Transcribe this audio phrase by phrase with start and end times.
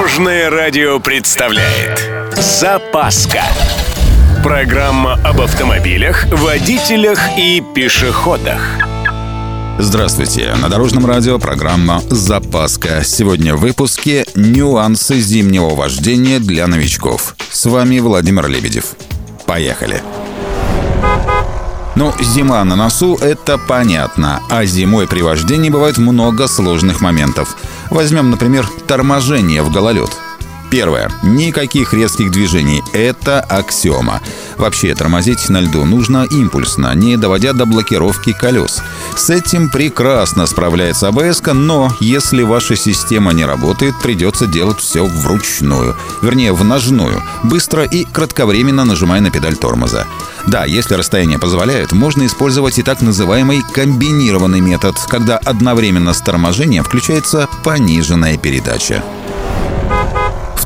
[0.00, 3.42] Дорожное радио представляет Запаска
[4.42, 8.78] Программа об автомобилях, водителях и пешеходах
[9.78, 10.54] Здравствуйте!
[10.54, 13.04] На Дорожном радио программа «Запаска».
[13.04, 17.36] Сегодня в выпуске «Нюансы зимнего вождения для новичков».
[17.50, 18.94] С вами Владимир Лебедев.
[19.44, 20.02] Поехали!
[21.96, 27.56] Ну, зима на носу– это понятно, а зимой при вождении бывает много сложных моментов.
[27.90, 30.10] Возьмем, например, торможение в гололед–
[30.70, 31.10] Первое.
[31.24, 32.82] Никаких резких движений.
[32.92, 34.20] Это аксиома.
[34.56, 38.80] Вообще тормозить на льду нужно импульсно, не доводя до блокировки колес.
[39.16, 45.96] С этим прекрасно справляется АБС, но если ваша система не работает, придется делать все вручную.
[46.22, 47.22] Вернее, в ножную.
[47.42, 50.06] Быстро и кратковременно нажимая на педаль тормоза.
[50.46, 56.84] Да, если расстояние позволяет, можно использовать и так называемый комбинированный метод, когда одновременно с торможением
[56.84, 59.04] включается пониженная передача.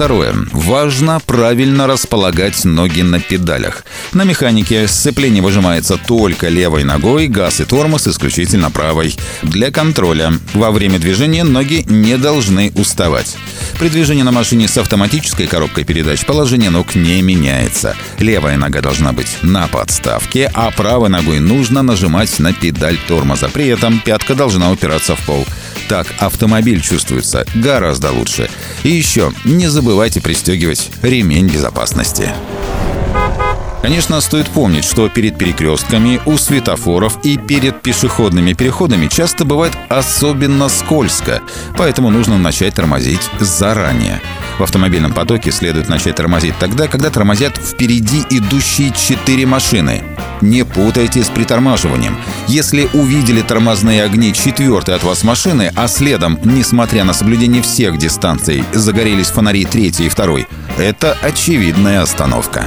[0.00, 0.34] Второе.
[0.52, 3.84] Важно правильно располагать ноги на педалях.
[4.14, 9.14] На механике сцепление выжимается только левой ногой, газ и тормоз исключительно правой.
[9.42, 13.36] Для контроля во время движения ноги не должны уставать.
[13.80, 17.96] При движении на машине с автоматической коробкой передач положение ног не меняется.
[18.18, 23.48] Левая нога должна быть на подставке, а правой ногой нужно нажимать на педаль тормоза.
[23.48, 25.46] При этом пятка должна упираться в пол.
[25.88, 28.50] Так автомобиль чувствуется гораздо лучше.
[28.82, 32.34] И еще не забывайте пристегивать ремень безопасности.
[33.82, 40.68] Конечно, стоит помнить, что перед перекрестками, у светофоров и перед пешеходными переходами часто бывает особенно
[40.68, 41.40] скользко,
[41.78, 44.20] поэтому нужно начать тормозить заранее.
[44.58, 50.02] В автомобильном потоке следует начать тормозить тогда, когда тормозят впереди идущие четыре машины.
[50.42, 52.18] Не путайте с притормаживанием.
[52.48, 58.64] Если увидели тормозные огни четвертой от вас машины, а следом, несмотря на соблюдение всех дистанций,
[58.74, 62.66] загорелись фонари третьей и второй, это очевидная остановка.